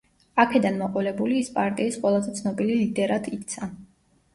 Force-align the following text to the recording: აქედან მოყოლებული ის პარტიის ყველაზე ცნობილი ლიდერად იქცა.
აქედან 0.43 0.79
მოყოლებული 0.83 1.39
ის 1.43 1.53
პარტიის 1.59 2.03
ყველაზე 2.03 2.37
ცნობილი 2.41 2.83
ლიდერად 2.83 3.35
იქცა. 3.39 3.75